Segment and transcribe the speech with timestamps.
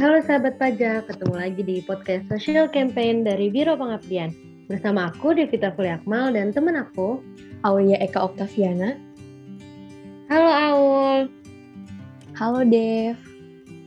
[0.00, 4.32] Halo sahabat pajak, ketemu lagi di podcast Social Campaign dari Biro Pengabdian.
[4.64, 7.20] Bersama aku Devita Fuliakmal dan teman aku
[7.68, 8.96] Aulia Eka Oktaviana.
[10.32, 11.18] Halo Aul.
[12.32, 13.20] Halo Dev.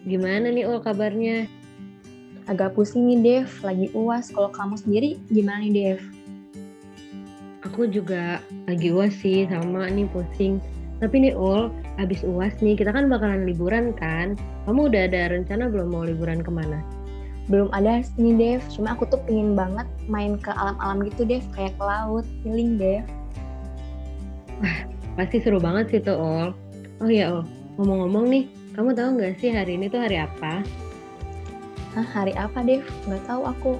[0.05, 1.49] Gimana nih Ul kabarnya?
[2.45, 4.29] Agak pusing nih Dev, lagi uas.
[4.29, 5.99] Kalau kamu sendiri gimana nih Dev?
[7.65, 8.37] Aku juga
[8.69, 10.61] lagi uas sih, sama nih pusing.
[11.01, 14.37] Tapi nih Ul, abis uas nih kita kan bakalan liburan kan?
[14.69, 16.79] Kamu udah ada rencana belum mau liburan ke mana?
[17.51, 21.75] Belum ada nih Dev, cuma aku tuh pengen banget main ke alam-alam gitu Dev, kayak
[21.75, 23.03] ke laut, healing Dev.
[24.63, 24.79] Wah,
[25.19, 26.47] pasti seru banget sih tuh Ul.
[27.03, 27.43] Oh iya Ul,
[27.75, 28.45] ngomong-ngomong nih,
[28.79, 30.63] kamu tahu nggak sih hari ini tuh hari apa?
[31.93, 32.87] Hah, hari apa Dev?
[33.11, 33.73] Nggak tahu aku.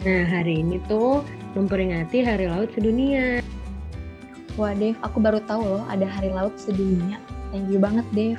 [0.00, 1.20] Nah, hari ini tuh
[1.52, 3.44] memperingati Hari Laut Sedunia.
[4.60, 7.16] Wah Dev, aku baru tahu loh ada hari laut sedunia.
[7.48, 8.36] Thank you banget Dev.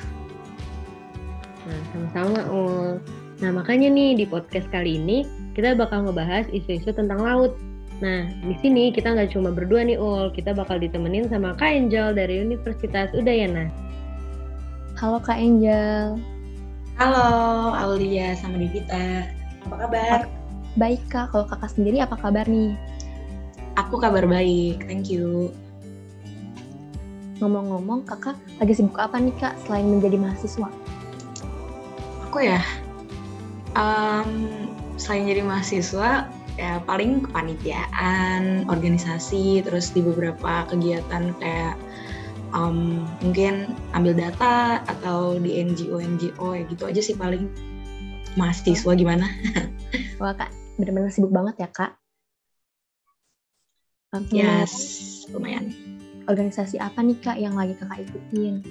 [1.66, 3.02] Nah, sama-sama Ul.
[3.42, 5.26] Nah, makanya nih di podcast kali ini
[5.58, 7.58] kita bakal ngebahas isu-isu tentang laut.
[8.06, 12.14] Nah, di sini kita nggak cuma berdua nih Ul, kita bakal ditemenin sama Kak Angel
[12.14, 13.74] dari Universitas Udayana.
[15.02, 16.22] Halo Kak Angel.
[17.02, 17.26] Halo
[17.74, 19.26] Aulia sama Devita.
[19.66, 20.30] Apa kabar?
[20.78, 22.78] Baik Kak, kalau kakak sendiri apa kabar nih?
[23.74, 25.50] Aku kabar baik, thank you.
[27.42, 30.70] Ngomong-ngomong, kakak lagi sibuk apa nih kak selain menjadi mahasiswa?
[32.30, 32.61] Aku ya,
[33.73, 34.30] um,
[35.02, 41.75] selain jadi mahasiswa, ya paling kepanitiaan, organisasi, terus di beberapa kegiatan kayak
[42.53, 47.50] um, mungkin ambil data atau di NGO NGO ya gitu aja sih paling
[48.38, 49.25] mahasiswa gimana?
[50.22, 51.97] Wah kak, bener-bener sibuk banget ya kak.
[54.14, 54.44] Okay.
[54.44, 54.75] Yes,
[55.31, 55.72] lumayan.
[56.30, 58.62] Organisasi apa nih kak yang lagi kakak ikutin?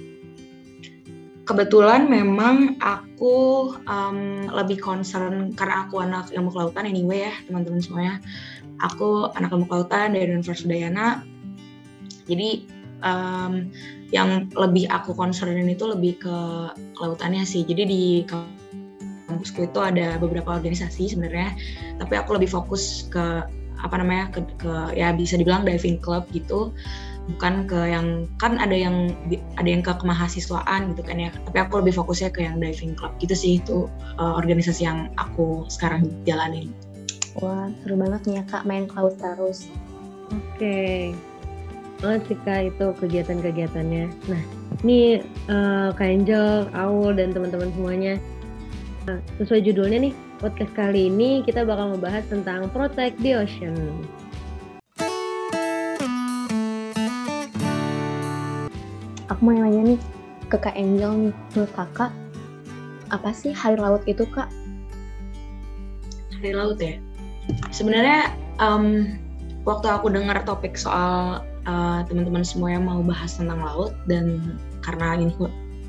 [1.43, 3.35] Kebetulan memang aku
[3.89, 8.15] um, lebih concern karena aku anak ilmu kelautan anyway ya teman-teman semuanya.
[8.79, 11.25] Aku anak ilmu kelautan dari Universitas Udayana.
[12.29, 12.63] Jadi
[13.03, 13.67] um,
[14.15, 16.37] yang lebih aku concernin itu lebih ke
[16.95, 17.67] kelautannya sih.
[17.67, 18.03] Jadi di
[19.27, 21.55] kampusku itu ada beberapa organisasi sebenarnya,
[21.99, 23.43] tapi aku lebih fokus ke
[23.81, 26.69] apa namanya ke, ke ya bisa dibilang diving club gitu
[27.29, 29.13] bukan ke yang kan ada yang
[29.55, 31.29] ada yang ke kemahasiswaan gitu kan ya.
[31.29, 33.13] Tapi aku lebih fokusnya ke yang diving club.
[33.21, 33.85] Gitu sih itu
[34.17, 36.73] uh, organisasi yang aku sekarang jalanin.
[37.39, 39.69] Wah seru banget nih ya kak main ke laut terus.
[40.31, 40.57] Oke.
[40.57, 40.99] Okay.
[42.01, 44.05] banget sih kak itu kegiatan-kegiatannya.
[44.25, 44.41] Nah
[44.81, 45.21] ini
[45.53, 48.17] uh, kak Angel, Aul dan teman-teman semuanya.
[49.05, 54.05] Nah, sesuai judulnya nih podcast kali ini kita bakal membahas tentang Protect the Ocean
[59.41, 59.99] aku mau nanya nih
[60.53, 62.13] ke Kak Angel nih, menurut kakak,
[63.09, 64.45] apa sih hari laut itu kak?
[66.37, 67.01] Hari laut ya?
[67.73, 69.17] Sebenarnya um,
[69.65, 75.17] waktu aku dengar topik soal uh, teman-teman semua yang mau bahas tentang laut dan karena
[75.17, 75.33] ini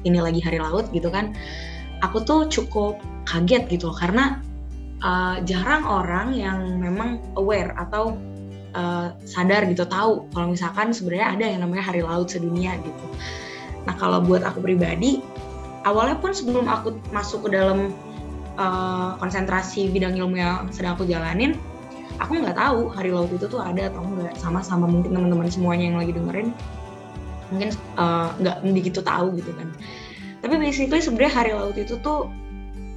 [0.08, 1.36] ini lagi hari laut gitu kan,
[2.00, 2.96] aku tuh cukup
[3.28, 4.40] kaget gitu karena
[5.04, 8.16] uh, jarang orang yang memang aware atau
[8.74, 13.04] uh, sadar gitu tahu kalau misalkan sebenarnya ada yang namanya hari laut sedunia gitu.
[13.88, 15.22] Nah kalau buat aku pribadi
[15.82, 17.90] awalnya pun sebelum aku masuk ke dalam
[18.56, 21.58] uh, konsentrasi bidang ilmu yang sedang aku jalanin,
[22.22, 25.98] aku nggak tahu hari laut itu tuh ada atau enggak sama-sama mungkin teman-teman semuanya yang
[25.98, 26.48] lagi dengerin
[27.52, 27.68] mungkin
[28.40, 29.68] nggak uh, begitu tahu gitu kan.
[30.42, 32.26] Tapi basically sebenarnya hari laut itu tuh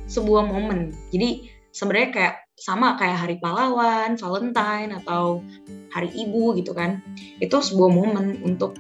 [0.05, 0.93] sebuah momen.
[1.11, 5.43] Jadi sebenarnya kayak sama kayak hari pahlawan, Valentine atau
[5.91, 7.03] hari ibu gitu kan.
[7.43, 8.79] Itu sebuah momen untuk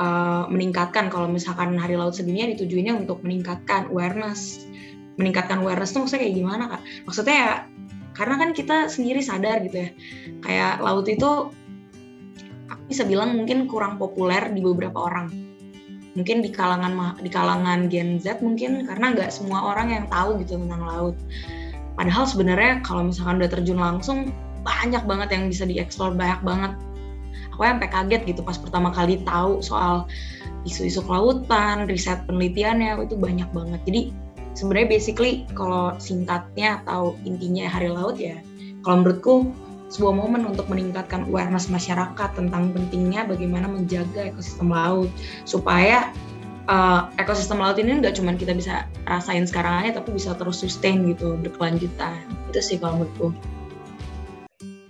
[0.00, 4.64] uh, meningkatkan kalau misalkan hari laut sedunia ditujuinnya untuk meningkatkan awareness.
[5.20, 6.82] Meningkatkan awareness tuh maksudnya kayak gimana kak?
[7.04, 7.52] Maksudnya ya
[8.16, 9.90] karena kan kita sendiri sadar gitu ya.
[10.40, 11.52] Kayak laut itu
[12.72, 15.28] aku bisa bilang mungkin kurang populer di beberapa orang.
[16.16, 20.60] Mungkin di kalangan di kalangan Gen Z mungkin karena nggak semua orang yang tahu gitu
[20.60, 21.16] tentang laut
[21.98, 24.18] Padahal sebenarnya kalau misalkan udah terjun langsung
[24.62, 26.72] banyak banget yang bisa dieksplor banyak banget.
[27.52, 30.08] Aku sampai kaget gitu pas pertama kali tahu soal
[30.64, 33.80] isu-isu kelautan, riset penelitiannya itu banyak banget.
[33.84, 34.00] Jadi
[34.56, 38.40] sebenarnya basically kalau singkatnya atau intinya hari laut ya,
[38.86, 39.52] kalau menurutku
[39.92, 45.12] sebuah momen untuk meningkatkan awareness masyarakat tentang pentingnya bagaimana menjaga ekosistem laut
[45.44, 46.08] supaya
[46.66, 51.06] uh, ekosistem laut ini nggak cuma kita bisa rasain sekarang aja tapi bisa terus sustain
[51.08, 53.28] gitu berkelanjutan itu sih kalau menurutku.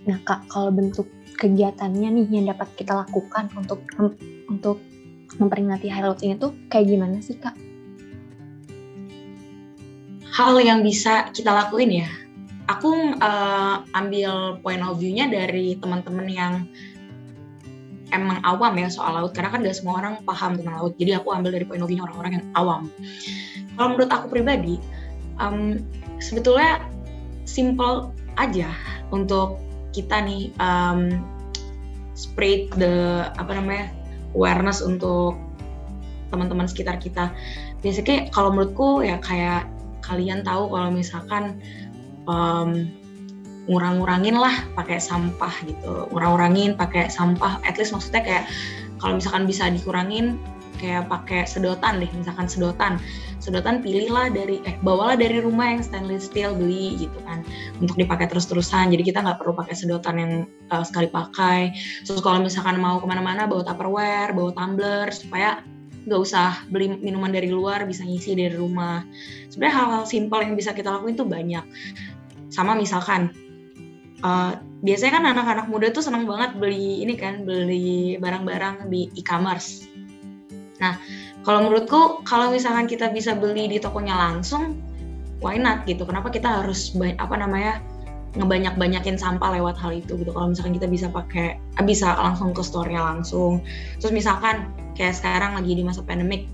[0.03, 1.07] Nah kak kalau bentuk
[1.39, 3.83] kegiatannya nih yang dapat kita lakukan untuk
[4.51, 4.77] untuk
[5.39, 7.57] memperingati Hari Laut ini tuh kayak gimana sih kak?
[10.33, 12.09] hal yang bisa kita lakuin ya
[12.65, 16.53] aku uh, ambil point of view-nya dari teman-teman yang
[18.13, 21.33] emang awam ya soal laut karena kan gak semua orang paham tentang laut jadi aku
[21.33, 22.81] ambil dari view orang-orang yang awam
[23.73, 24.77] kalau menurut aku pribadi
[25.41, 25.81] um,
[26.21, 26.85] sebetulnya
[27.43, 28.69] simple aja
[29.11, 29.59] untuk
[29.93, 31.21] kita nih um,
[32.17, 33.93] spread the apa namanya
[34.33, 35.37] awareness untuk
[36.33, 37.29] teman-teman sekitar kita.
[37.85, 39.69] Biasanya kalau menurutku ya kayak
[40.01, 41.61] kalian tahu kalau misalkan
[42.25, 42.89] um,
[43.67, 47.63] ngurang-ngurangin lah pakai sampah gitu, ngurang-ngurangin pakai sampah.
[47.63, 48.43] At least maksudnya kayak
[48.99, 50.39] kalau misalkan bisa dikurangin
[50.83, 52.99] kayak pakai sedotan deh, misalkan sedotan.
[53.39, 57.43] Sedotan pilihlah dari eh bawalah dari rumah yang stainless steel beli gitu kan.
[57.79, 58.91] Untuk dipakai terus-terusan.
[58.91, 60.33] Jadi kita nggak perlu pakai sedotan yang
[60.71, 61.71] uh, sekali pakai.
[62.03, 65.63] Terus kalau misalkan mau ke mana-mana bawa tupperware bawa tumbler supaya
[66.03, 69.07] nggak usah beli minuman dari luar bisa ngisi dari rumah.
[69.51, 71.63] Sebenarnya hal-hal simpel yang bisa kita lakuin itu banyak.
[72.51, 73.31] Sama misalkan
[74.23, 79.85] uh, biasanya kan anak-anak muda tuh senang banget beli ini kan beli barang-barang di e-commerce.
[80.79, 80.97] Nah
[81.43, 84.79] kalau menurutku kalau misalkan kita bisa beli di tokonya langsung
[85.43, 86.07] why not gitu?
[86.07, 87.83] Kenapa kita harus apa namanya
[88.33, 90.31] ngebanyak-banyakin sampah lewat hal itu gitu?
[90.31, 93.61] Kalau misalkan kita bisa pakai ah, bisa langsung ke store-nya langsung.
[93.99, 96.47] Terus misalkan kayak sekarang lagi di masa pandemik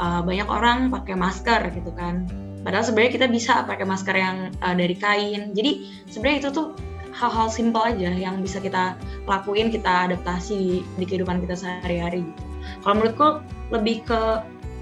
[0.00, 2.24] uh, banyak orang pakai masker gitu kan
[2.66, 5.54] padahal sebenarnya kita bisa pakai masker yang uh, dari kain.
[5.54, 6.74] Jadi sebenarnya itu tuh
[7.14, 8.98] hal-hal simpel aja yang bisa kita
[9.30, 12.42] lakuin kita adaptasi di, di kehidupan kita sehari-hari gitu.
[12.82, 13.28] Kalau menurutku
[13.70, 14.20] lebih ke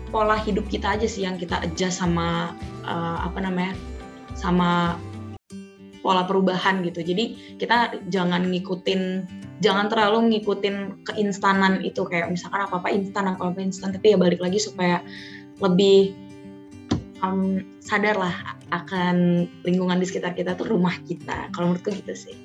[0.09, 2.57] pola hidup kita aja sih yang kita adjust sama
[2.89, 3.77] uh, apa namanya
[4.33, 4.97] sama
[6.01, 7.05] pola perubahan gitu.
[7.05, 9.29] Jadi kita jangan ngikutin
[9.61, 12.03] jangan terlalu ngikutin keinstanan itu.
[12.09, 15.05] Kayak misalkan apa apa instan apa apa instan tapi ya balik lagi supaya
[15.63, 16.24] lebih
[17.25, 18.37] um, sadar lah
[18.69, 21.49] akan lingkungan di sekitar kita tuh rumah kita.
[21.57, 22.37] Kalau menurutku gitu sih.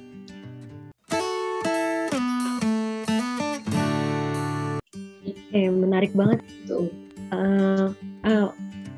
[5.49, 6.39] Eh, menarik banget
[6.69, 6.87] tuh.
[7.29, 7.91] Uh,
[8.25, 8.49] uh,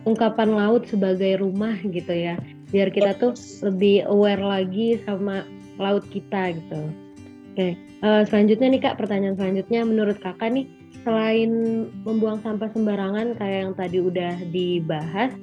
[0.06, 2.38] ungkapan laut sebagai rumah gitu ya.
[2.72, 3.36] Biar kita tuh
[3.66, 5.44] lebih aware lagi sama
[5.76, 6.92] laut kita gitu.
[7.52, 7.72] Oke, okay.
[8.00, 10.72] uh, selanjutnya nih kak, pertanyaan selanjutnya menurut kakak nih,
[11.04, 11.52] selain
[12.08, 15.36] membuang sampah sembarangan kayak yang tadi udah dibahas,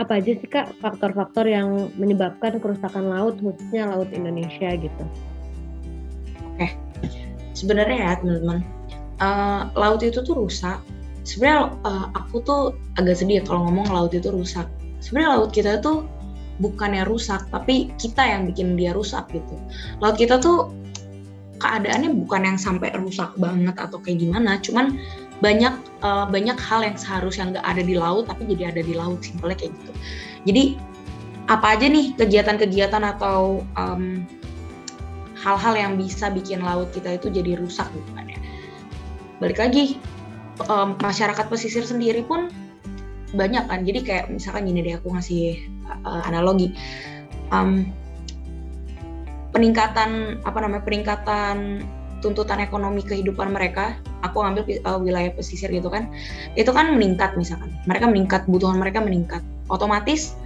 [0.00, 5.04] apa aja sih kak faktor-faktor yang menyebabkan kerusakan laut khususnya laut Indonesia gitu?
[6.56, 6.72] Oke,
[7.52, 8.64] sebenarnya ya teman-teman,
[9.20, 10.80] uh, laut itu tuh rusak.
[11.28, 12.62] Sebenarnya uh, aku tuh
[12.96, 14.64] agak sedih kalau ngomong laut itu rusak.
[15.04, 16.08] Sebenarnya laut kita tuh
[16.64, 19.56] bukannya rusak tapi kita yang bikin dia rusak gitu.
[20.00, 20.72] Laut kita tuh
[21.60, 24.96] keadaannya bukan yang sampai rusak banget atau kayak gimana cuman
[25.40, 29.24] banyak uh, banyak hal yang seharusnya nggak ada di laut tapi jadi ada di laut
[29.24, 29.92] simpelnya kayak gitu.
[30.48, 30.62] Jadi
[31.50, 34.22] apa aja nih kegiatan-kegiatan atau hal
[35.40, 38.38] hal-hal yang bisa bikin laut kita itu jadi rusak gitu kan ya.
[39.40, 39.96] Balik lagi
[40.68, 42.52] um, masyarakat pesisir sendiri pun
[43.32, 43.80] banyak kan.
[43.88, 45.64] Jadi kayak misalkan gini deh aku ngasih
[46.04, 46.76] uh, analogi.
[47.48, 47.88] Um,
[49.50, 51.82] peningkatan apa namanya peningkatan
[52.20, 56.08] tuntutan ekonomi kehidupan mereka aku ambil uh, wilayah pesisir gitu kan
[56.54, 57.72] itu kan meningkat misalkan.
[57.88, 59.42] Mereka meningkat kebutuhan mereka meningkat.
[59.70, 60.36] Otomatis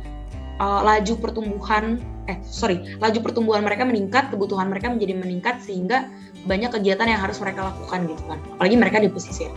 [0.61, 6.09] uh, laju pertumbuhan eh sorry laju pertumbuhan mereka meningkat kebutuhan mereka menjadi meningkat sehingga
[6.49, 8.39] banyak kegiatan yang harus mereka lakukan gitu kan.
[8.57, 9.53] Apalagi mereka di pesisir.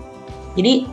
[0.57, 0.87] Jadi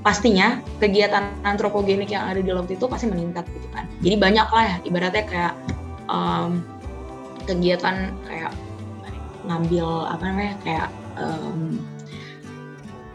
[0.00, 3.84] pastinya kegiatan antropogenik yang ada di laut itu pasti meningkat gitu kan.
[4.00, 5.54] Jadi banyak lah ya ibaratnya kayak
[6.08, 6.64] um,
[7.44, 8.52] kegiatan kayak
[9.44, 11.80] ngambil apa namanya kayak um,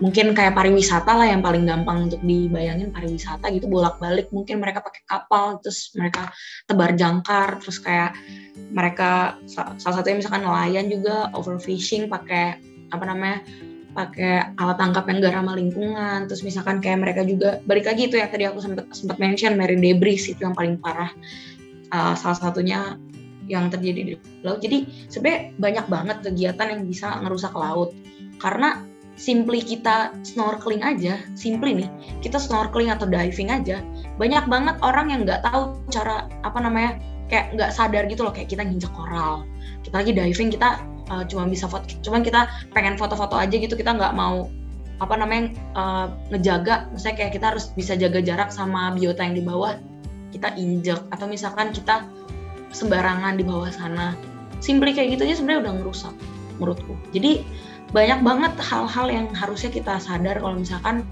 [0.03, 4.27] mungkin kayak pariwisata lah yang paling gampang untuk dibayangin pariwisata gitu bolak-balik.
[4.35, 6.31] Mungkin mereka pakai kapal terus mereka
[6.67, 8.15] tebar jangkar terus kayak
[8.75, 12.59] mereka salah satunya misalkan nelayan juga overfishing pakai
[12.91, 13.39] apa namanya
[13.95, 16.27] pakai alat tangkap yang gak ramah lingkungan.
[16.27, 19.79] Terus misalkan kayak mereka juga balik lagi itu yang tadi aku sempat sempat mention marine
[19.79, 21.09] debris itu yang paling parah.
[21.95, 22.99] Uh, salah satunya
[23.47, 24.59] yang terjadi di laut.
[24.59, 27.95] Jadi sebenarnya banyak banget kegiatan yang bisa ngerusak laut.
[28.41, 28.83] Karena
[29.15, 33.79] simply kita snorkeling aja, simply nih, kita snorkeling atau diving aja,
[34.19, 36.99] banyak banget orang yang nggak tahu cara apa namanya,
[37.31, 39.47] kayak nggak sadar gitu loh, kayak kita nginjek koral,
[39.87, 43.95] kita lagi diving kita uh, cuma bisa foto, cuman kita pengen foto-foto aja gitu, kita
[43.95, 44.51] nggak mau
[44.99, 49.43] apa namanya uh, ngejaga, misalnya kayak kita harus bisa jaga jarak sama biota yang di
[49.43, 49.79] bawah,
[50.35, 52.03] kita injek atau misalkan kita
[52.75, 54.11] sembarangan di bawah sana,
[54.59, 56.13] simply kayak gitu aja sebenarnya udah ngerusak
[56.59, 56.95] menurutku.
[57.11, 57.43] Jadi
[57.95, 61.07] banyak banget hal-hal yang harusnya kita sadar kalau misalkan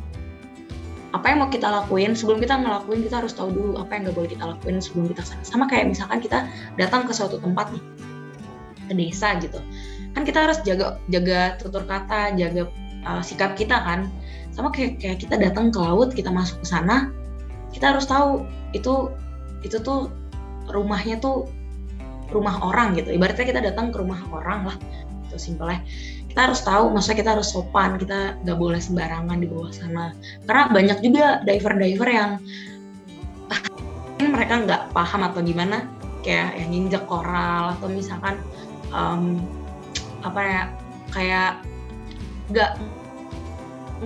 [1.16, 4.16] apa yang mau kita lakuin sebelum kita ngelakuin kita harus tahu dulu apa yang nggak
[4.20, 6.44] boleh kita lakuin sebelum kita sana sama kayak misalkan kita
[6.76, 7.84] datang ke suatu tempat nih
[8.84, 9.64] ke desa gitu.
[10.12, 12.68] Kan kita harus jaga jaga tutur kata jaga
[13.08, 14.12] uh, sikap kita kan.
[14.52, 17.10] Sama kayak kayak kita datang ke laut kita masuk ke sana
[17.72, 18.44] kita harus tahu
[18.76, 19.10] itu
[19.64, 20.12] itu tuh
[20.68, 21.48] rumahnya tuh
[22.36, 23.16] rumah orang gitu.
[23.16, 24.78] Ibaratnya kita datang ke rumah orang lah
[25.34, 25.82] itu simpelnya
[26.34, 30.18] kita harus tahu maksudnya kita harus sopan kita nggak boleh sembarangan di bawah sana.
[30.50, 32.42] Karena banyak juga diver-diver yang
[33.54, 33.62] ah,
[34.18, 35.86] mereka nggak paham atau gimana
[36.26, 38.42] kayak yang nginjek koral atau misalkan
[38.90, 39.38] um,
[40.26, 40.62] apa ya
[41.14, 41.62] kayak
[42.50, 42.82] nggak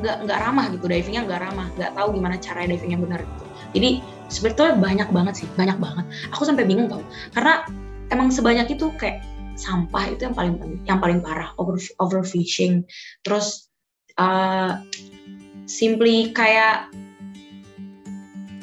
[0.03, 3.46] nggak nggak ramah gitu divingnya nggak ramah nggak tahu gimana cara divingnya benar gitu.
[3.72, 3.89] Jadi
[4.27, 6.03] sebetulnya banyak banget sih banyak banget.
[6.36, 7.00] Aku sampai bingung tau
[7.31, 7.63] karena
[8.12, 9.24] emang sebanyak itu kayak
[9.57, 12.85] sampah itu yang paling yang paling parah over overfishing.
[13.25, 13.67] Terus
[14.21, 14.79] uh,
[15.65, 16.93] simply kayak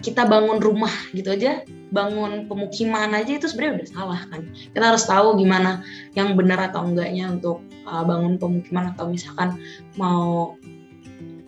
[0.00, 4.42] kita bangun rumah gitu aja bangun pemukiman aja itu sebenarnya udah salah kan.
[4.50, 5.86] Kita harus tahu gimana
[6.18, 9.54] yang benar atau enggaknya untuk uh, bangun pemukiman atau misalkan
[9.94, 10.58] mau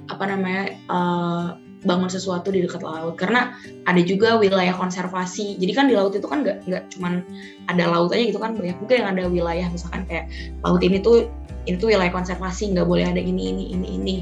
[0.07, 3.15] apa namanya uh, bangun sesuatu di dekat laut.
[3.15, 3.55] Karena
[3.87, 5.57] ada juga wilayah konservasi.
[5.57, 7.23] Jadi kan di laut itu kan nggak nggak cuman
[7.71, 9.67] ada laut aja gitu kan banyak juga yang ada wilayah.
[9.71, 10.29] Misalkan kayak
[10.67, 11.31] laut ini tuh
[11.71, 14.17] ini tuh wilayah konservasi nggak boleh ada ini ini ini ini.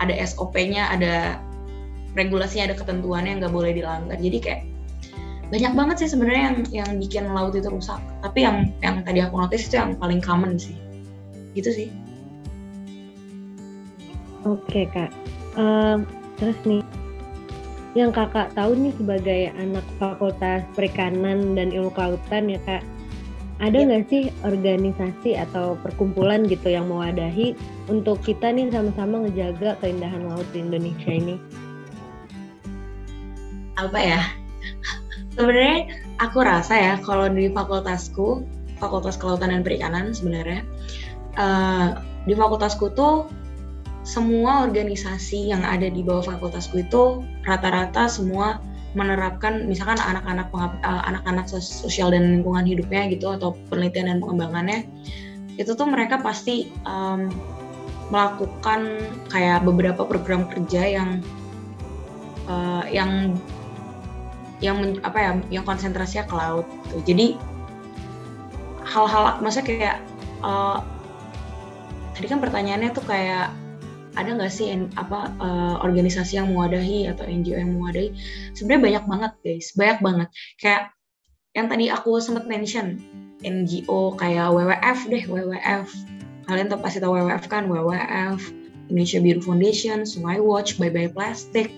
[0.00, 1.38] Ada SOP-nya ada
[2.16, 4.16] regulasinya ada ketentuannya nggak boleh dilanggar.
[4.16, 4.60] Jadi kayak
[5.52, 8.00] banyak banget sih sebenarnya yang yang bikin laut itu rusak.
[8.24, 10.72] Tapi yang yang tadi aku notice itu yang paling common sih.
[11.52, 11.88] Gitu sih.
[14.42, 15.12] Oke kak.
[15.54, 16.08] Um,
[16.40, 16.80] terus nih
[17.92, 22.82] yang kakak tahu nih sebagai anak fakultas perikanan dan ilmu kelautan ya kak
[23.62, 23.86] ada iya.
[23.86, 24.10] nggak ya.
[24.10, 27.54] sih organisasi atau perkumpulan gitu yang mewadahi
[27.86, 31.38] untuk kita nih sama-sama ngejaga keindahan laut di Indonesia ini?
[33.78, 34.20] Apa ya?
[35.38, 35.88] sebenarnya
[36.20, 38.44] aku rasa ya kalau di fakultasku
[38.76, 40.60] fakultas kelautan dan perikanan sebenarnya
[41.40, 41.96] uh,
[42.28, 43.30] di fakultasku tuh
[44.02, 48.58] semua organisasi yang ada di bawah fakultasku itu rata-rata semua
[48.92, 54.84] menerapkan misalkan anak-anak uh, anak-anak sosial dan lingkungan hidupnya gitu atau penelitian dan pengembangannya
[55.56, 57.32] itu tuh mereka pasti um,
[58.12, 61.10] melakukan kayak beberapa program kerja yang
[62.50, 63.32] uh, yang
[64.60, 66.98] yang men, apa ya yang konsentrasinya ke laut gitu.
[67.14, 67.26] jadi
[68.84, 69.96] hal-hal maksudnya kayak
[70.44, 70.84] uh,
[72.12, 73.50] tadi kan pertanyaannya tuh kayak
[74.12, 78.12] ada nggak sih apa uh, organisasi yang mewadahi atau NGO yang mewadahi?
[78.52, 79.66] Sebenarnya banyak banget guys.
[79.72, 80.28] Banyak banget.
[80.60, 80.82] Kayak
[81.52, 83.00] yang tadi aku sempat mention
[83.44, 85.86] NGO kayak WWF deh WWF
[86.48, 87.68] kalian tuh pasti tahu WWF kan?
[87.68, 88.40] WWF
[88.92, 91.72] Indonesia Biru Foundation Sungai Watch Bye Bye Plastic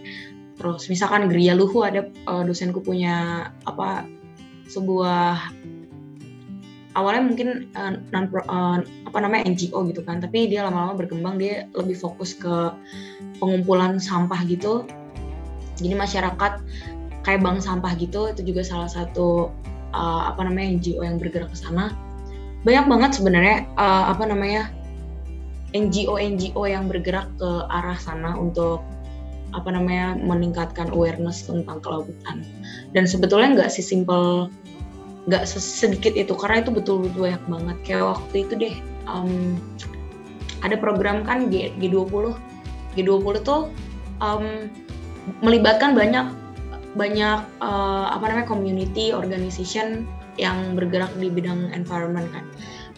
[0.55, 4.07] terus misalkan Gria Luhu ada uh, dosenku punya apa
[4.71, 5.51] sebuah
[6.95, 11.67] awalnya mungkin uh, non uh, apa namanya NGO gitu kan tapi dia lama-lama berkembang dia
[11.75, 12.71] lebih fokus ke
[13.39, 14.87] pengumpulan sampah gitu.
[15.83, 16.53] Jadi masyarakat
[17.27, 19.51] kayak bank sampah gitu itu juga salah satu
[19.91, 21.91] uh, apa namanya NGO yang bergerak ke sana.
[22.63, 24.71] Banyak banget sebenarnya uh, apa namanya
[25.75, 28.87] NGO NGO yang bergerak ke arah sana untuk
[29.55, 32.47] apa namanya meningkatkan awareness tentang kelautan.
[32.95, 34.51] Dan sebetulnya nggak sih simple
[35.25, 37.77] nggak sedikit itu karena itu betul-betul banyak banget.
[37.85, 38.75] Kayak waktu itu deh
[39.09, 39.57] um,
[40.65, 42.37] ada program kan G, G20
[42.97, 43.69] G20 tuh
[44.21, 44.69] um,
[45.41, 46.29] melibatkan banyak
[46.95, 50.07] banyak uh, apa namanya community organization
[50.39, 52.45] yang bergerak di bidang environment kan.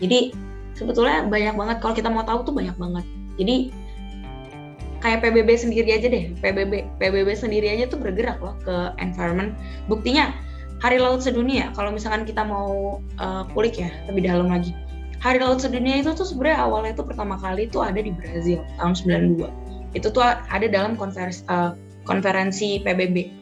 [0.01, 0.33] Jadi
[0.77, 3.05] sebetulnya banyak banget kalau kita mau tahu tuh banyak banget.
[3.41, 3.57] Jadi
[5.01, 9.57] kayak PBB sendiri aja deh PBB PBB sendiri aja tuh bergerak loh ke environment.
[9.89, 10.33] Buktinya
[10.85, 14.77] Hari Laut Sedunia kalau misalkan kita mau uh, kulik ya lebih dalam lagi.
[15.25, 18.93] Hari Laut Sedunia itu tuh sebenarnya awalnya itu pertama kali itu ada di Brazil tahun
[19.41, 19.67] 92
[19.97, 21.73] itu tuh ada dalam konferensi, uh,
[22.05, 23.33] konferensi PBB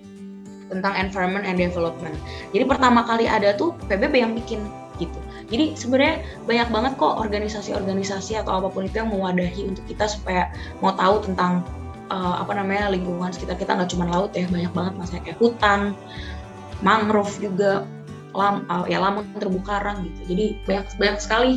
[0.71, 2.15] tentang environment and development.
[2.55, 4.63] Jadi pertama kali ada tuh PBB yang bikin
[5.03, 5.19] gitu.
[5.51, 10.49] Jadi sebenarnya banyak banget kok organisasi-organisasi atau apa pun itu yang mewadahi untuk kita supaya
[10.81, 11.67] mau tahu tentang
[12.09, 15.81] uh, apa namanya lingkungan sekitar kita nggak cuma laut ya banyak banget masanya kayak hutan,
[16.83, 17.87] mangrove juga,
[18.35, 20.35] lam, uh, ya lamun terumbu karang gitu.
[20.35, 21.53] Jadi banyak banyak sekali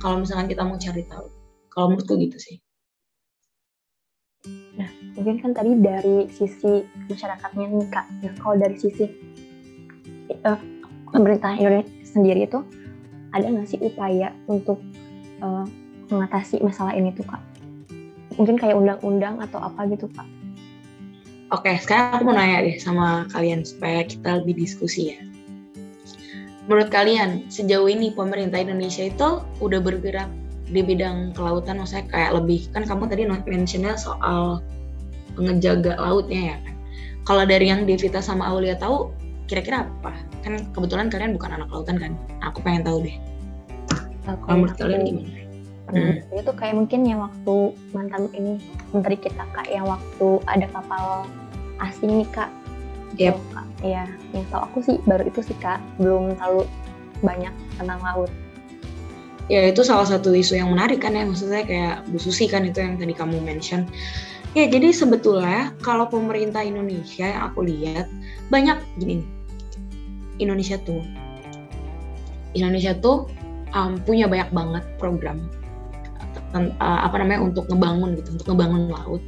[0.00, 1.26] kalau misalkan kita mau cari tahu.
[1.74, 2.56] Kalau menurutku gitu sih.
[4.78, 8.06] Nah, mungkin kan tadi dari sisi masyarakatnya nih kak.
[8.22, 9.04] Nah, kalau dari sisi
[10.44, 10.60] uh,
[11.10, 12.60] pemerintah Indonesia sendiri itu
[13.34, 14.78] ada nggak sih upaya untuk
[15.42, 15.66] uh,
[16.12, 17.42] mengatasi masalah ini tuh kak?
[18.38, 20.26] Mungkin kayak undang-undang atau apa gitu kak?
[21.54, 25.22] Oke, sekarang aku mau nanya deh sama kalian supaya kita lebih diskusi ya.
[26.66, 30.26] Menurut kalian, sejauh ini pemerintah Indonesia itu udah bergerak
[30.66, 34.66] di bidang kelautan, maksudnya kayak lebih, kan kamu tadi mentionnya soal
[35.38, 36.74] pengejaga lautnya ya kan.
[37.22, 39.14] Kalau dari yang Devita sama Aulia tahu,
[39.46, 40.10] kira-kira apa?
[40.42, 42.18] Kan kebetulan kalian bukan anak lautan kan?
[42.42, 43.14] Aku pengen tahu deh.
[44.26, 45.30] Kalau menurut kalian gimana?
[45.92, 46.16] Hmm.
[46.32, 48.56] Itu kayak mungkin yang waktu mantan ini
[48.90, 51.28] menteri kita kak yang waktu ada kapal
[51.82, 52.50] asing nih kak.
[53.14, 53.38] Yep.
[53.84, 56.66] Iya, yang tau aku sih baru itu sih kak, belum terlalu
[57.22, 58.30] banyak tentang laut.
[59.46, 62.80] Ya itu salah satu isu yang menarik kan ya, maksudnya kayak Bu Susi kan itu
[62.80, 63.84] yang tadi kamu mention.
[64.56, 68.06] Ya jadi sebetulnya kalau pemerintah Indonesia yang aku lihat
[68.54, 69.26] banyak gini
[70.38, 71.02] Indonesia tuh
[72.54, 73.26] Indonesia tuh
[73.74, 75.42] um, punya banyak banget program
[76.54, 79.22] uh, apa namanya untuk ngebangun gitu, untuk ngebangun laut.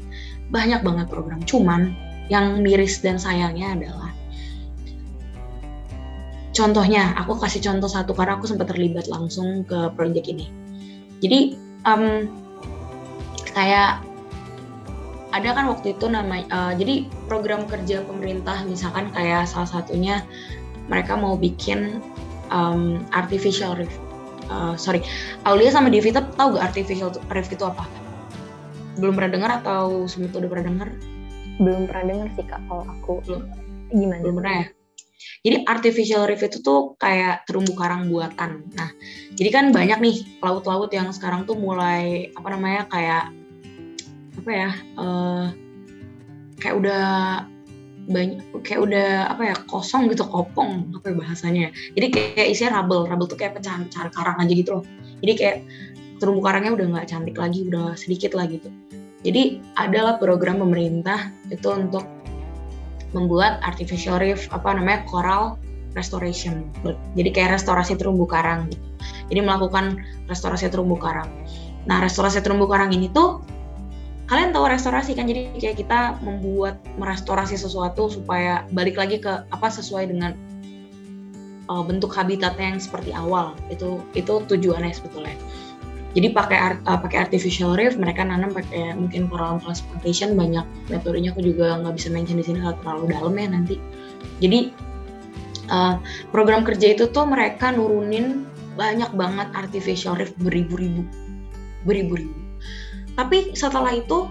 [0.55, 1.43] Banyak banget program.
[1.43, 1.91] Cuman
[2.27, 4.11] yang miris dan sayangnya adalah
[6.57, 10.49] contohnya aku kasih contoh satu karena aku sempat terlibat langsung ke proyek ini.
[11.21, 11.55] Jadi
[11.85, 12.27] um,
[13.53, 14.01] kayak
[15.37, 20.25] ada kan waktu itu namanya uh, jadi program kerja pemerintah misalkan kayak salah satunya
[20.89, 22.01] mereka mau bikin
[22.49, 23.93] um, artificial reef
[24.49, 25.05] uh, sorry
[25.45, 27.85] Aulia sama Divita tahu gak artificial reef itu apa?
[28.97, 30.89] Belum pernah dengar atau semua udah pernah dengar
[31.61, 33.13] belum pernah dengar sih kak kalau aku.
[33.25, 33.43] Belum.
[33.93, 34.21] Gimana?
[34.23, 34.67] Belum pernah ya?
[35.47, 38.67] Jadi artificial reef itu tuh kayak terumbu karang buatan.
[38.75, 38.91] Nah,
[39.39, 43.31] jadi kan banyak nih laut-laut yang sekarang tuh mulai apa namanya kayak
[44.43, 44.71] apa ya?
[44.99, 45.47] Uh,
[46.59, 47.07] kayak udah
[48.07, 51.67] banyak kayak udah apa ya kosong gitu kopong apa ya bahasanya.
[51.95, 53.07] Jadi kayak isinya rubble.
[53.07, 54.85] Rubble tuh kayak pecahan-pecahan karang aja gitu loh.
[55.23, 55.57] Jadi kayak
[56.19, 58.73] terumbu karangnya udah nggak cantik lagi udah sedikit lah gitu
[59.27, 62.07] jadi adalah program pemerintah itu untuk
[63.11, 65.59] membuat artificial reef apa namanya coral
[65.99, 66.71] restoration.
[67.19, 68.87] Jadi kayak restorasi terumbu karang gitu.
[69.35, 69.99] Jadi melakukan
[70.31, 71.27] restorasi terumbu karang.
[71.91, 73.43] Nah, restorasi terumbu karang ini tuh
[74.31, 79.69] kalian tahu restorasi kan jadi kayak kita membuat merestorasi sesuatu supaya balik lagi ke apa
[79.71, 80.39] sesuai dengan
[81.67, 83.59] uh, bentuk habitatnya yang seperti awal.
[83.75, 85.35] Itu itu tujuannya sebetulnya
[86.17, 91.37] jadi pakai uh, pakai artificial reef mereka nanam pakai mungkin coral transplantation banyak metodenya.
[91.37, 93.77] Aku juga nggak bisa mention di sini kalau terlalu dalam ya nanti.
[94.41, 94.73] Jadi
[95.69, 96.01] uh,
[96.33, 98.49] program kerja itu tuh mereka nurunin
[98.81, 101.05] banyak banget artificial reef beribu-ribu.
[101.85, 102.33] Beribu-ribu.
[103.13, 104.25] Tapi setelah itu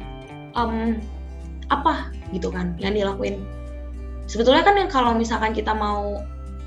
[0.57, 0.97] um,
[1.69, 3.45] apa gitu kan yang dilakuin?
[4.25, 6.17] Sebetulnya kan yang kalau misalkan kita mau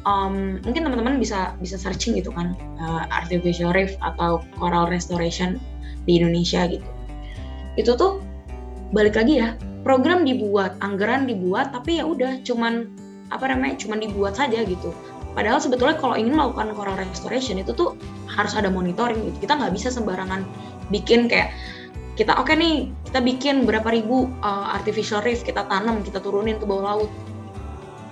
[0.09, 5.61] um, mungkin teman-teman bisa bisa searching gitu kan uh, artificial reef atau coral restoration
[6.09, 6.89] di Indonesia gitu.
[7.77, 8.25] Itu tuh
[8.97, 9.53] balik lagi ya
[9.85, 12.89] program dibuat anggaran dibuat tapi ya udah cuman
[13.29, 14.97] apa namanya cuman dibuat saja gitu.
[15.37, 17.95] Padahal sebetulnya kalau ingin melakukan coral restoration itu tuh
[18.27, 19.47] harus ada monitoring gitu.
[19.47, 20.43] Kita nggak bisa sembarangan
[20.89, 21.53] bikin kayak
[22.17, 22.75] kita oke okay nih
[23.13, 27.11] kita bikin berapa ribu uh, artificial reef kita tanam kita turunin ke bawah laut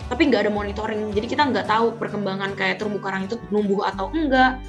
[0.07, 1.11] tapi nggak ada monitoring.
[1.11, 4.63] Jadi kita nggak tahu perkembangan kayak terumbu karang itu numbuh atau enggak.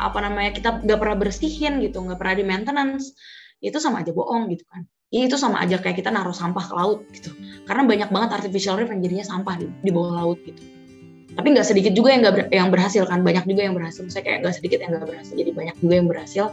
[0.00, 3.12] Apa namanya kita nggak pernah bersihin gitu nggak pernah di maintenance.
[3.62, 4.88] Itu sama aja bohong gitu kan.
[5.12, 7.30] Itu sama aja kayak kita naruh sampah ke laut gitu.
[7.68, 10.64] Karena banyak banget artificial reef yang jadinya sampah di, di bawah laut gitu.
[11.32, 13.20] Tapi nggak sedikit juga yang nggak yang berhasil kan.
[13.20, 14.04] Banyak juga yang berhasil.
[14.08, 15.34] Saya kayak nggak sedikit yang nggak berhasil.
[15.36, 16.44] Jadi banyak juga yang berhasil.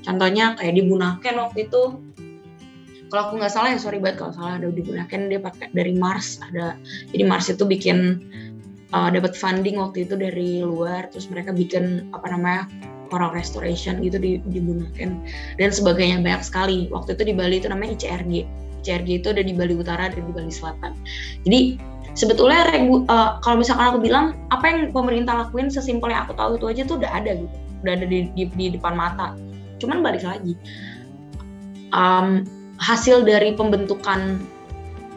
[0.00, 1.82] Contohnya kayak di Bunaken waktu itu
[3.10, 6.42] kalau aku nggak salah ya sorry banget kalau salah ada digunakan dia pakai dari Mars
[6.50, 6.74] ada
[7.14, 8.22] jadi Mars itu bikin
[8.94, 12.66] uh, dapat funding waktu itu dari luar terus mereka bikin apa namanya
[13.08, 15.14] coral restoration gitu di, digunakan
[15.62, 16.90] dan sebagainya banyak sekali.
[16.90, 18.42] Waktu itu di Bali itu namanya ICRG
[18.82, 20.94] ICRG itu ada di Bali Utara dan di Bali Selatan.
[21.42, 21.78] Jadi
[22.14, 26.58] sebetulnya regu, uh, kalau misalkan aku bilang apa yang pemerintah lakuin sesimpel yang aku tahu
[26.58, 29.34] itu aja tuh udah ada gitu udah ada di, di, di depan mata.
[29.82, 30.56] Cuman balik lagi
[31.92, 32.42] um,
[32.80, 34.40] hasil dari pembentukan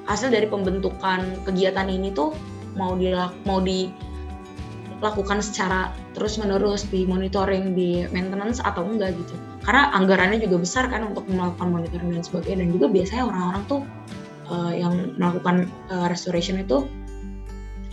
[0.10, 2.34] hasil dari pembentukan kegiatan ini tuh
[2.74, 3.14] mau di
[3.46, 9.38] mau dilakukan secara terus menerus di monitoring di maintenance atau enggak gitu.
[9.62, 12.66] Karena anggarannya juga besar kan untuk melakukan monitoring dan sebagainya.
[12.66, 13.82] Dan juga biasanya orang-orang tuh
[14.50, 16.90] uh, yang melakukan uh, restoration itu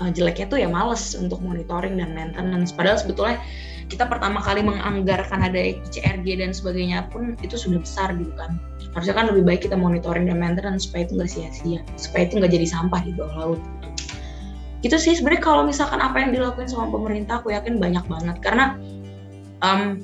[0.00, 2.72] uh, jeleknya tuh ya males untuk monitoring dan maintenance.
[2.72, 3.38] Padahal sebetulnya
[3.86, 8.58] kita pertama kali menganggarkan ada ICRG dan sebagainya pun itu sudah besar gitu kan.
[8.92, 12.52] Harusnya kan lebih baik kita monitoring dan maintenance supaya itu nggak sia-sia supaya itu nggak
[12.52, 13.60] jadi sampah di bawah laut.
[14.82, 18.36] Gitu sih sebenarnya kalau misalkan apa yang dilakukan sama pemerintah aku yakin banyak banget.
[18.42, 18.74] Karena
[19.62, 20.02] um,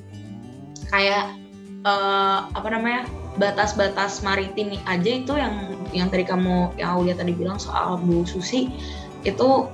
[0.87, 1.35] kayak
[1.83, 3.03] uh, apa namanya
[3.35, 8.69] batas-batas maritim aja itu yang yang tadi kamu yang Aulia tadi bilang soal Bu Susi
[9.23, 9.67] itu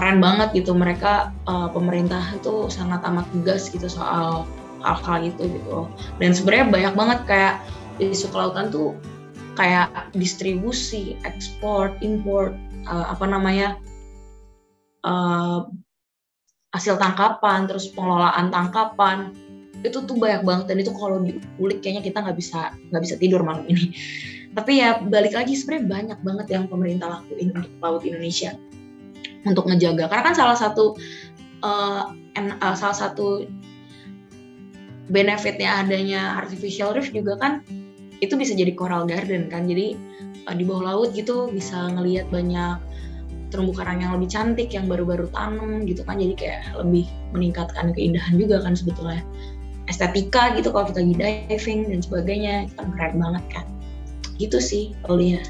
[0.00, 0.72] keren banget gitu.
[0.72, 4.48] Mereka uh, pemerintah itu sangat amat tegas gitu soal
[4.80, 5.84] hal-hal itu gitu.
[6.16, 7.54] Dan sebenarnya banyak banget kayak
[8.00, 8.96] isu kelautan tuh
[9.60, 12.56] kayak distribusi ekspor import
[12.88, 13.76] uh, apa namanya
[15.04, 15.68] uh,
[16.72, 19.36] hasil tangkapan terus pengelolaan tangkapan.
[19.84, 23.44] Itu tuh banyak banget dan itu kalau diulik kayaknya kita nggak bisa nggak bisa tidur
[23.44, 23.92] malam ini.
[24.56, 28.56] Tapi ya balik lagi sebenarnya banyak banget yang pemerintah lakuin untuk laut Indonesia
[29.44, 30.08] untuk ngejaga.
[30.10, 30.96] Karena kan salah satu
[31.64, 33.46] uh, en, uh, salah satu
[35.10, 37.52] benefitnya adanya artificial reef juga kan
[38.20, 39.66] itu bisa jadi coral garden kan.
[39.66, 39.96] Jadi
[40.46, 42.78] uh, di bawah laut gitu bisa ngelihat banyak
[43.50, 46.22] terumbu karang yang lebih cantik yang baru-baru tanam gitu kan.
[46.22, 49.24] Jadi kayak lebih meningkatkan keindahan juga kan sebetulnya.
[49.90, 53.66] Estetika gitu kalau kita diving dan sebagainya itu kan keren banget kan.
[54.38, 55.42] Gitu sih Aulia.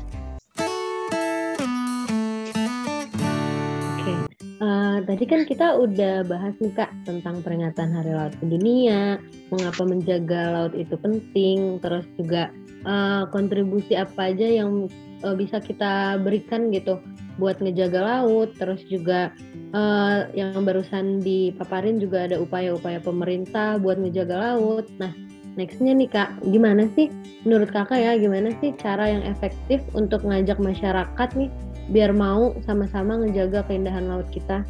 [5.20, 9.20] Tadi kan kita udah bahas nih Kak tentang peringatan Hari Laut Sedunia,
[9.52, 12.48] mengapa menjaga laut itu penting, terus juga
[12.88, 14.88] uh, kontribusi apa aja yang
[15.20, 17.04] uh, bisa kita berikan gitu
[17.36, 19.28] buat ngejaga laut, terus juga
[19.76, 24.88] uh, yang barusan dipaparin juga ada upaya-upaya pemerintah buat ngejaga laut.
[24.96, 25.12] Nah,
[25.60, 27.12] nextnya nih Kak, gimana sih
[27.44, 31.52] menurut Kakak ya, gimana sih cara yang efektif untuk ngajak masyarakat nih
[31.92, 34.64] biar mau sama-sama ngejaga keindahan laut kita?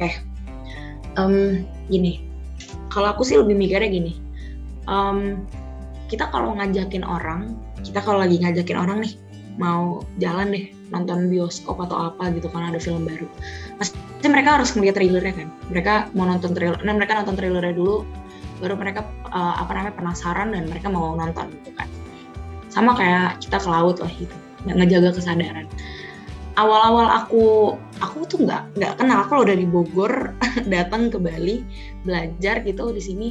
[0.00, 0.16] Okay.
[1.20, 2.24] um, gini.
[2.88, 4.12] Kalau aku sih lebih mikirnya gini.
[4.88, 5.44] Um,
[6.08, 7.54] kita kalau ngajakin orang
[7.86, 9.14] kita kalau lagi ngajakin orang nih
[9.60, 13.28] mau jalan deh nonton bioskop atau apa gitu kan ada film baru.
[13.78, 15.48] Pasti mereka harus ngeliat trailernya kan.
[15.70, 18.02] Mereka mau nonton trailer nah mereka nonton trailernya dulu
[18.60, 21.86] baru mereka uh, apa namanya penasaran dan mereka mau nonton gitu kan.
[22.72, 24.36] Sama kayak kita ke laut lah gitu.
[24.66, 25.70] Ngejaga kesadaran
[26.60, 29.24] awal-awal aku aku tuh nggak nggak kenal.
[29.24, 30.36] Aku udah di Bogor
[30.74, 31.64] datang ke Bali
[32.04, 33.28] belajar gitu di sini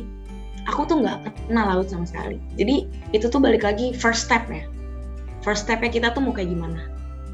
[0.66, 2.42] aku tuh nggak kenal laut sama sekali.
[2.58, 4.66] Jadi itu tuh balik lagi first step ya
[5.44, 6.88] first stepnya kita tuh mau kayak gimana.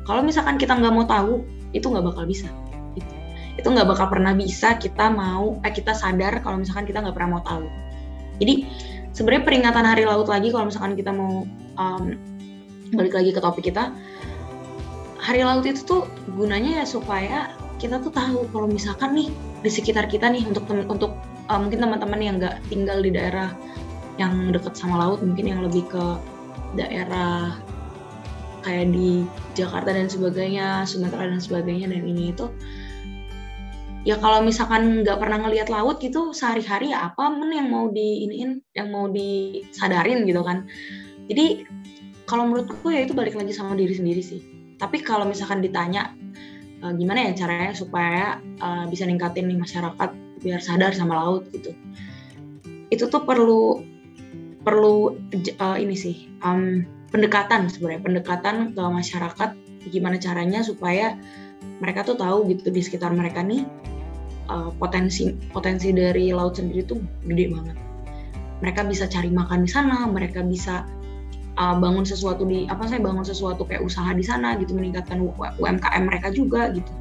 [0.05, 1.41] Kalau misalkan kita nggak mau tahu
[1.73, 2.49] itu nggak bakal bisa.
[2.93, 3.13] Itu
[3.55, 7.39] itu nggak bakal pernah bisa kita mau eh kita sadar kalau misalkan kita nggak pernah
[7.39, 7.65] mau tahu.
[8.37, 8.67] Jadi
[9.15, 11.47] sebenarnya peringatan hari laut lagi kalau misalkan kita mau
[11.79, 12.03] um,
[12.93, 13.89] balik lagi ke topik kita
[15.25, 16.05] hari laut itu tuh
[16.37, 17.49] gunanya ya supaya
[17.81, 19.27] kita tuh tahu kalau misalkan nih
[19.65, 21.17] di sekitar kita nih untuk temen, untuk
[21.49, 23.49] uh, mungkin teman-teman yang nggak tinggal di daerah
[24.21, 26.05] yang dekat sama laut mungkin yang lebih ke
[26.77, 27.57] daerah
[28.61, 29.25] kayak di
[29.57, 32.45] Jakarta dan sebagainya Sumatera dan sebagainya dan ini itu.
[34.05, 38.61] Ya kalau misalkan nggak pernah ngelihat laut gitu sehari-hari ya apa men yang mau diinin
[38.77, 40.69] yang mau disadarin gitu kan.
[41.25, 41.65] Jadi
[42.29, 46.11] kalau menurutku ya itu balik lagi sama diri sendiri sih tapi kalau misalkan ditanya
[46.83, 50.09] uh, gimana ya caranya supaya uh, bisa ningkatin nih masyarakat
[50.43, 51.71] biar sadar sama laut gitu.
[52.91, 53.81] Itu tuh perlu
[54.65, 55.17] perlu
[55.61, 56.83] uh, ini sih um,
[57.13, 59.49] pendekatan sebenarnya pendekatan ke masyarakat
[59.93, 61.13] gimana caranya supaya
[61.77, 63.63] mereka tuh tahu gitu di sekitar mereka nih
[64.49, 67.77] uh, potensi potensi dari laut sendiri tuh gede banget.
[68.65, 70.89] Mereka bisa cari makan di sana mereka bisa
[71.57, 75.19] uh, bangun sesuatu di apa saya bangun sesuatu kayak usaha di sana gitu meningkatkan
[75.59, 76.91] UMKM mereka juga gitu.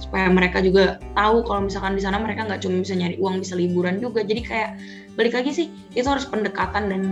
[0.00, 3.54] Supaya mereka juga tahu kalau misalkan di sana mereka nggak cuma bisa nyari uang bisa
[3.56, 4.24] liburan juga.
[4.24, 4.70] Jadi kayak
[5.16, 7.02] balik lagi sih itu harus pendekatan dan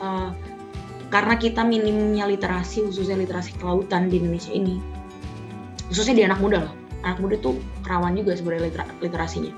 [0.00, 0.30] uh,
[1.10, 4.82] karena kita minimnya literasi khususnya literasi kelautan di Indonesia ini
[5.86, 6.74] khususnya di anak muda loh
[7.06, 7.54] anak muda tuh
[7.86, 9.52] kerawan juga sebenarnya literasinya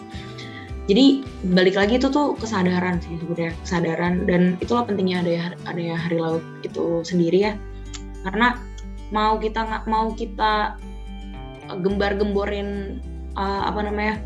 [0.89, 1.21] jadi
[1.53, 4.25] balik lagi itu tuh kesadaran sih sebenarnya kesadaran.
[4.25, 7.61] Dan itulah pentingnya ada ya ada ya hari laut itu sendiri ya.
[8.25, 8.57] Karena
[9.13, 10.81] mau kita nggak mau kita
[11.85, 13.01] gembar-gemborin
[13.37, 14.17] uh, apa namanya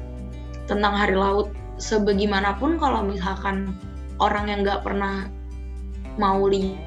[0.70, 1.51] tentang hari laut
[1.83, 3.75] sebagaimanapun kalau misalkan
[4.22, 5.27] orang yang nggak pernah
[6.14, 6.79] mau lihat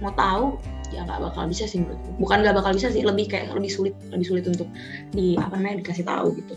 [0.00, 0.56] mau tahu
[0.96, 2.10] ya nggak bakal bisa sih menurutku.
[2.16, 4.68] Bukan nggak bakal bisa sih lebih kayak lebih sulit lebih sulit untuk
[5.12, 6.56] di apa namanya dikasih tahu gitu.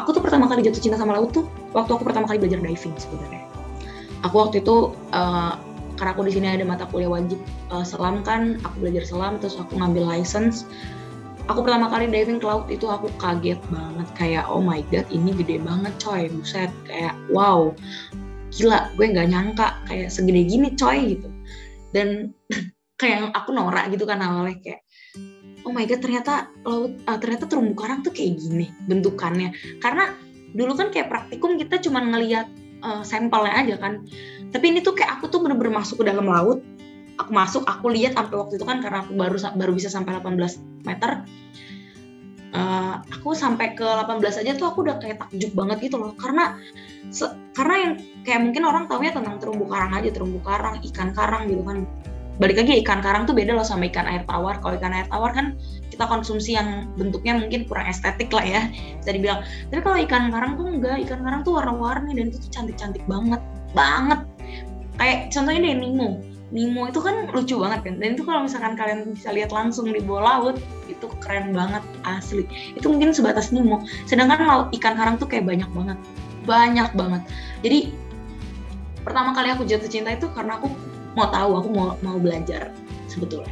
[0.00, 1.44] Aku tuh pertama kali jatuh cinta sama laut tuh
[1.76, 3.44] waktu aku pertama kali belajar diving sebenarnya.
[4.24, 5.60] Aku waktu itu uh,
[6.00, 9.60] karena aku di sini ada mata kuliah wajib uh, selam kan aku belajar selam terus
[9.60, 10.64] aku ngambil license.
[11.46, 15.36] Aku pertama kali diving ke laut itu aku kaget banget kayak oh my god ini
[15.36, 16.26] gede banget coy.
[16.32, 17.70] Buset kayak wow
[18.56, 21.28] gila gue nggak nyangka kayak segede gini coy gitu.
[21.94, 22.32] Dan
[22.96, 24.80] kayak aku norak gitu kan awalnya kayak
[25.68, 29.52] oh my god ternyata laut uh, ternyata terumbu karang tuh kayak gini bentukannya.
[29.80, 30.16] Karena
[30.56, 32.48] dulu kan kayak praktikum kita cuma ngelihat
[32.80, 34.06] uh, sampelnya aja kan.
[34.50, 36.62] Tapi ini tuh kayak aku tuh bener-bener masuk ke dalam laut
[37.16, 40.36] aku masuk aku lihat sampai waktu itu kan karena aku baru baru bisa sampai 18
[40.84, 41.24] meter
[42.52, 46.12] uh, aku sampai ke 18 aja tuh aku udah kayak takjub banget gitu loh.
[46.16, 46.56] Karena
[47.56, 47.92] karena yang
[48.26, 51.86] kayak mungkin orang taunya tentang terumbu karang aja terumbu karang ikan karang gitu kan
[52.36, 54.60] balik lagi ikan karang tuh beda loh sama ikan air tawar.
[54.60, 55.56] Kalau ikan air tawar kan
[55.88, 58.62] kita konsumsi yang bentuknya mungkin kurang estetik lah ya
[59.00, 59.40] bisa dibilang.
[59.72, 60.96] Tapi kalau ikan karang tuh enggak.
[61.08, 63.40] Ikan karang tuh warna-warni dan itu tuh cantik-cantik banget.
[63.72, 64.20] Banget.
[65.00, 66.08] Kayak contohnya deh Nemo.
[66.54, 67.94] Nemo itu kan lucu banget kan?
[67.98, 72.44] Dan itu kalau misalkan kalian bisa lihat langsung di bawah laut itu keren banget asli.
[72.76, 73.84] Itu mungkin sebatas Nemo.
[74.04, 75.98] Sedangkan laut ikan karang tuh kayak banyak banget.
[76.44, 77.22] Banyak banget.
[77.64, 77.90] Jadi
[79.02, 80.66] pertama kali aku jatuh cinta itu karena aku
[81.16, 82.70] mau tahu aku mau mau belajar
[83.08, 83.50] sebetulnya.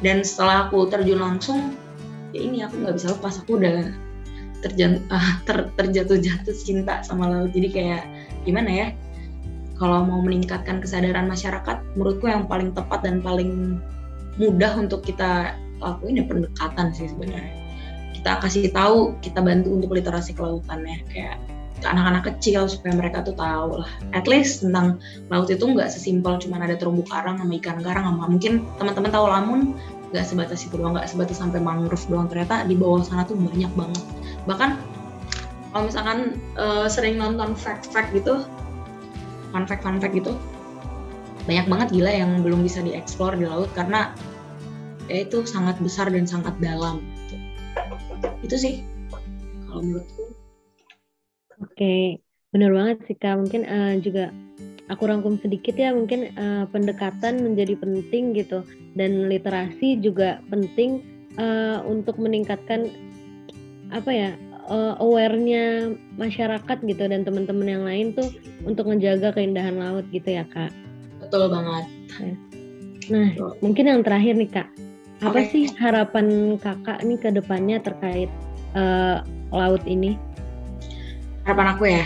[0.00, 1.76] Dan setelah aku terjun langsung
[2.34, 3.92] ya ini aku nggak bisa lepas aku udah
[5.12, 7.52] uh, ter, terjatuh jatuh cinta sama laut.
[7.52, 8.02] Jadi kayak
[8.48, 8.86] gimana ya
[9.76, 13.78] kalau mau meningkatkan kesadaran masyarakat menurutku yang paling tepat dan paling
[14.40, 17.54] mudah untuk kita lakuin ya pendekatan sih sebenarnya.
[18.16, 21.36] Kita kasih tahu kita bantu untuk literasi kelautannya kayak
[21.84, 23.90] ke anak-anak kecil supaya mereka tuh tahu lah.
[24.16, 28.24] At least tentang laut itu nggak sesimpel cuma ada terumbu karang sama ikan karang sama
[28.24, 29.60] mungkin teman-teman tahu lamun
[30.16, 32.26] nggak sebatas itu doang nggak sebatas sampai mangrove doang.
[32.32, 34.04] Ternyata di bawah sana tuh banyak banget.
[34.48, 34.70] Bahkan
[35.76, 38.46] kalau misalkan uh, sering nonton fact-fact gitu
[39.50, 40.34] fun fact fun fact gitu
[41.46, 44.10] banyak banget gila yang belum bisa dieksplor di laut karena
[45.06, 47.04] ya itu sangat besar dan sangat dalam.
[48.40, 48.80] Itu sih
[49.68, 50.33] kalau menurutku
[51.62, 52.18] Oke,
[52.50, 53.38] benar banget sih Kak.
[53.38, 54.34] Mungkin uh, juga
[54.90, 58.66] aku rangkum sedikit ya, mungkin uh, pendekatan menjadi penting gitu
[58.98, 61.04] dan literasi juga penting
[61.38, 62.90] uh, untuk meningkatkan
[63.92, 64.30] apa ya
[64.68, 68.28] uh, awarenya masyarakat gitu dan teman-teman yang lain tuh
[68.64, 70.72] untuk menjaga keindahan laut gitu ya Kak.
[71.20, 71.84] Betul banget.
[73.12, 73.52] Nah, Betul.
[73.60, 74.68] mungkin yang terakhir nih Kak,
[75.24, 75.50] apa okay.
[75.52, 78.30] sih harapan Kakak nih ke depannya terkait
[78.76, 79.20] uh,
[79.52, 80.16] laut ini?
[81.44, 82.04] Harapan aku ya.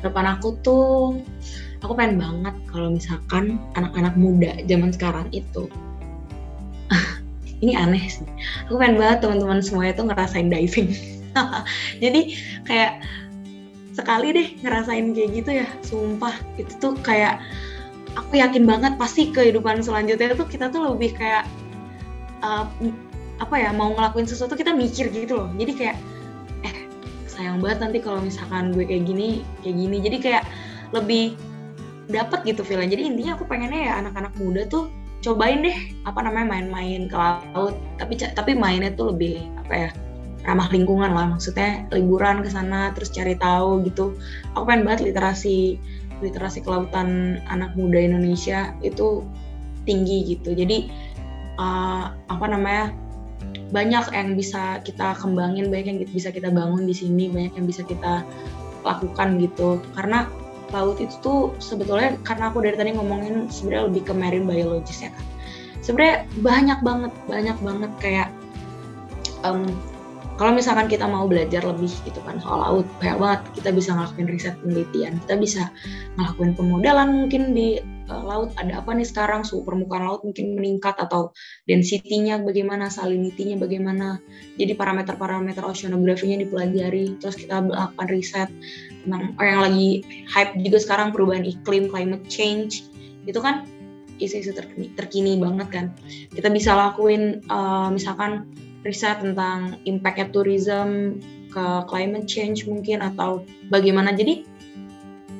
[0.00, 1.20] Harapan aku tuh
[1.80, 5.68] aku pengen banget kalau misalkan anak-anak muda zaman sekarang itu
[7.64, 8.26] ini aneh sih.
[8.68, 10.92] Aku pengen banget teman-teman semuanya tuh ngerasain diving.
[12.02, 13.04] Jadi kayak
[13.94, 16.34] sekali deh ngerasain kayak gitu ya sumpah.
[16.56, 17.40] Itu tuh kayak
[18.16, 21.46] aku yakin banget pasti kehidupan selanjutnya tuh kita tuh lebih kayak
[22.42, 22.66] uh,
[23.40, 25.48] apa ya mau ngelakuin sesuatu kita mikir gitu loh.
[25.56, 25.96] Jadi kayak
[27.40, 29.96] sayang banget nanti kalau misalkan gue kayak gini kayak gini.
[30.04, 30.44] Jadi kayak
[30.92, 31.40] lebih
[32.12, 34.90] dapat gitu feeling jadi intinya aku pengennya ya anak-anak muda tuh
[35.22, 37.72] cobain deh apa namanya main-main ke laut.
[37.96, 39.90] Tapi tapi mainnya tuh lebih apa ya
[40.44, 41.32] ramah lingkungan lah.
[41.32, 44.12] Maksudnya liburan ke sana terus cari tahu gitu.
[44.52, 45.80] Aku pengen banget literasi
[46.20, 49.24] literasi kelautan anak muda Indonesia itu
[49.88, 50.52] tinggi gitu.
[50.52, 50.92] Jadi
[51.56, 52.92] uh, apa namanya
[53.70, 57.82] banyak yang bisa kita kembangin, banyak yang bisa kita bangun di sini, banyak yang bisa
[57.86, 58.26] kita
[58.82, 59.78] lakukan gitu.
[59.94, 60.26] Karena
[60.70, 65.10] laut itu tuh sebetulnya karena aku dari tadi ngomongin sebenarnya lebih ke marine biologis ya
[65.10, 65.26] kan.
[65.80, 68.28] Sebenarnya banyak banget, banyak banget kayak
[69.42, 69.66] um,
[70.40, 74.28] kalau misalkan kita mau belajar lebih gitu kan soal laut, banyak banget kita bisa ngelakuin
[74.30, 75.62] riset penelitian, kita bisa
[76.16, 77.76] ngelakuin pemodelan mungkin di
[78.10, 81.30] laut ada apa nih sekarang suhu permukaan laut mungkin meningkat atau
[81.70, 84.18] density-nya bagaimana, salinity-nya bagaimana.
[84.58, 88.50] Jadi parameter-parameter oceanografinya dipelajari, terus kita melakukan riset
[89.06, 92.84] tentang oh, yang lagi hype juga sekarang perubahan iklim, climate change.
[93.24, 93.70] Itu kan
[94.18, 95.86] isu-isu terkini, terkini banget kan.
[96.34, 98.50] Kita bisa lakuin uh, misalkan
[98.82, 101.20] riset tentang impact tourism
[101.50, 104.14] ke climate change mungkin atau bagaimana.
[104.14, 104.46] Jadi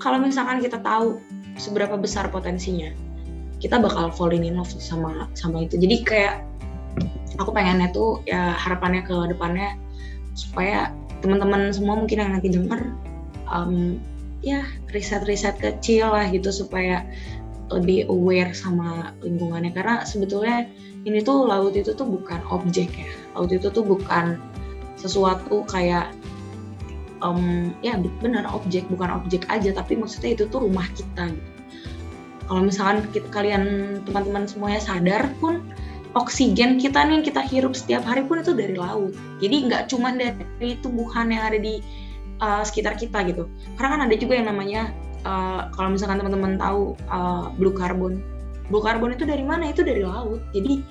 [0.00, 1.20] kalau misalkan kita tahu
[1.60, 2.88] seberapa besar potensinya.
[3.60, 5.76] Kita bakal falling in love sama sama itu.
[5.76, 6.34] Jadi kayak
[7.36, 9.76] aku pengennya tuh ya harapannya ke depannya
[10.32, 12.96] supaya teman-teman semua mungkin yang nanti denger
[13.52, 14.00] um,
[14.40, 17.04] ya riset-riset kecil lah gitu supaya
[17.68, 19.76] lebih aware sama lingkungannya.
[19.76, 20.64] Karena sebetulnya
[21.04, 23.12] ini tuh laut itu tuh bukan objek ya.
[23.36, 24.40] Laut itu tuh bukan
[24.96, 26.16] sesuatu kayak
[27.24, 31.49] um, ya benar objek bukan objek aja tapi maksudnya itu tuh rumah kita gitu
[32.50, 33.62] kalau misalkan kita, kalian
[34.10, 35.62] teman-teman semuanya sadar pun
[36.18, 39.14] oksigen kita nih yang kita hirup setiap hari pun itu dari laut.
[39.38, 41.78] Jadi nggak cuma dari tumbuhan yang ada di
[42.42, 43.46] uh, sekitar kita gitu.
[43.78, 44.90] Karena kan ada juga yang namanya
[45.22, 48.18] uh, kalau misalkan teman-teman tahu uh, blue carbon.
[48.66, 49.70] Blue carbon itu dari mana?
[49.70, 50.42] Itu dari laut.
[50.50, 50.82] Jadi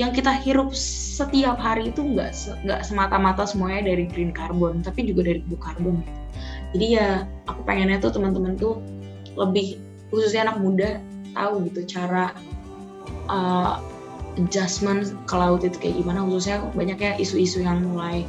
[0.00, 2.32] yang kita hirup setiap hari itu nggak
[2.64, 6.00] nggak semata-mata semuanya dari green carbon tapi juga dari blue carbon.
[6.72, 8.80] Jadi ya aku pengennya tuh teman-teman tuh
[9.36, 9.78] lebih
[10.14, 10.90] khususnya anak muda
[11.34, 12.30] tahu gitu cara
[13.26, 13.82] uh,
[14.38, 16.22] adjustment ke laut itu kayak gimana.
[16.22, 18.22] Khususnya banyaknya isu-isu yang mulai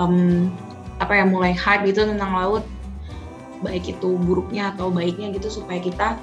[0.00, 0.48] um,
[1.00, 2.64] apa ya mulai hype gitu tentang laut.
[3.60, 6.16] Baik itu buruknya atau baiknya gitu supaya kita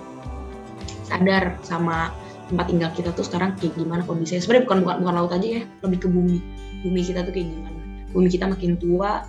[1.06, 2.10] sadar sama
[2.50, 4.42] tempat tinggal kita tuh sekarang kayak gimana kondisinya.
[4.42, 6.40] Sebenarnya bukan bukan bukan laut aja ya lebih ke bumi.
[6.82, 7.80] Bumi kita tuh kayak gimana.
[8.14, 9.26] Bumi kita makin tua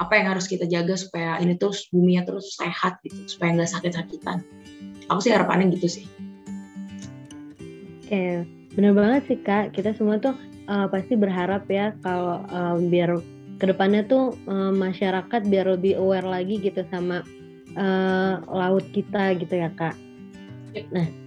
[0.00, 4.40] apa yang harus kita jaga supaya ini terus buminya terus sehat gitu supaya nggak sakit-sakitan
[5.10, 6.04] aku sih harapannya gitu sih.
[8.06, 9.74] Oke bener banget sih kak.
[9.74, 10.38] Kita semua tuh
[10.70, 13.18] uh, pasti berharap ya kalau uh, biar
[13.60, 17.26] ke depannya tuh uh, masyarakat biar lebih aware lagi gitu sama
[17.76, 19.98] uh, laut kita gitu ya kak.
[20.94, 21.20] Nah.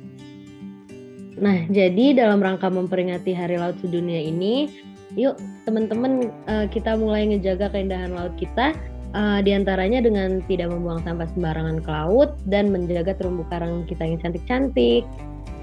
[1.33, 4.69] Nah, jadi dalam rangka memperingati Hari Laut Sedunia ini,
[5.17, 5.33] yuk
[5.65, 8.77] teman-teman uh, kita mulai ngejaga keindahan laut kita,
[9.13, 14.03] uh, di antaranya dengan tidak membuang sampah sembarangan ke laut dan menjaga terumbu karang kita
[14.03, 15.05] yang cantik-cantik.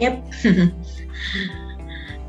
[0.01, 0.17] Yep.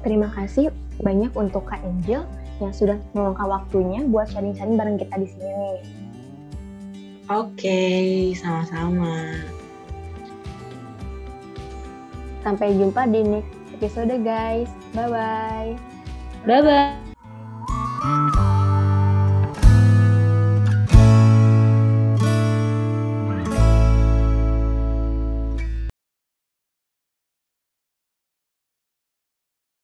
[0.05, 2.25] Terima kasih banyak untuk Kak Angel
[2.61, 5.79] yang sudah meluangkan waktunya buat sharing-sharing bareng kita di sini nih.
[7.31, 9.31] Oke, okay, sama-sama.
[12.41, 14.67] Sampai jumpa di next episode guys.
[14.97, 15.77] Bye-bye.
[16.49, 18.41] Bye-bye.